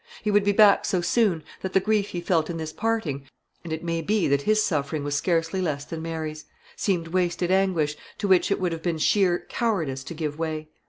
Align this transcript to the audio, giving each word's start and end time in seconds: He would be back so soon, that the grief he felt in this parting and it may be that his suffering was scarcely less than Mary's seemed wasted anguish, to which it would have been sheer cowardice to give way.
He 0.23 0.31
would 0.31 0.43
be 0.43 0.51
back 0.51 0.83
so 0.85 0.99
soon, 1.01 1.43
that 1.61 1.73
the 1.73 1.79
grief 1.79 2.07
he 2.09 2.21
felt 2.21 2.49
in 2.49 2.57
this 2.57 2.73
parting 2.73 3.27
and 3.63 3.71
it 3.71 3.83
may 3.83 4.01
be 4.01 4.27
that 4.29 4.41
his 4.41 4.63
suffering 4.63 5.03
was 5.03 5.13
scarcely 5.13 5.61
less 5.61 5.85
than 5.85 6.01
Mary's 6.01 6.45
seemed 6.75 7.09
wasted 7.09 7.51
anguish, 7.51 7.95
to 8.17 8.27
which 8.27 8.49
it 8.49 8.59
would 8.59 8.71
have 8.71 8.81
been 8.81 8.97
sheer 8.97 9.45
cowardice 9.47 10.03
to 10.05 10.15
give 10.15 10.39
way. 10.39 10.69